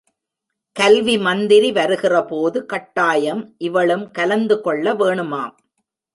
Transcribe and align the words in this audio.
கல்வி 0.75 1.15
மந்திரி 1.17 1.71
வருகிற 1.71 2.23
போது 2.25 2.65
காட்டாயம் 2.65 3.55
இவளும் 3.57 4.11
கலந்து 4.11 4.61
கொள்ள 4.61 4.93
வேணுமாம். 4.93 5.55